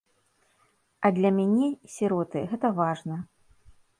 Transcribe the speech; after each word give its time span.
А 1.07 1.11
для 1.17 1.31
мяне, 1.39 1.69
сіроты, 1.95 2.39
гэта 2.53 2.67
важна. 2.83 3.21